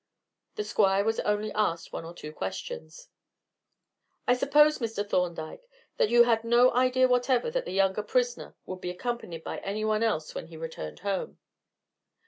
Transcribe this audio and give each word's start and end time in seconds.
The 0.55 0.63
Squire 0.63 1.03
was 1.03 1.19
only 1.19 1.51
asked 1.53 1.93
one 1.93 2.05
or 2.05 2.15
two 2.15 2.33
questions. 2.33 3.09
"I 4.27 4.33
suppose, 4.33 4.79
Mr. 4.79 5.07
Thorndyke, 5.07 5.69
that 5.97 6.09
you 6.09 6.23
had 6.23 6.43
no 6.43 6.73
idea 6.73 7.07
whatever 7.07 7.51
that 7.51 7.65
the 7.65 7.71
younger 7.71 8.01
prisoner 8.01 8.55
would 8.65 8.81
be 8.81 8.89
accompanied 8.89 9.43
by 9.43 9.59
anyone 9.59 10.01
else 10.01 10.33
when 10.33 10.47
he 10.47 10.57
returned 10.57 11.01
home?" 11.01 11.37